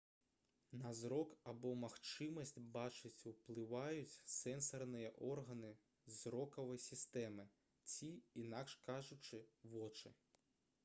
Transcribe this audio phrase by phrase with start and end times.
[0.83, 5.69] на зрок або магчымасць бачыць уплываюць сэнсарныя органы
[6.21, 7.45] зрокавай сістэмы
[7.93, 8.09] ці
[8.45, 9.41] інакш кажучы
[9.75, 10.15] вочы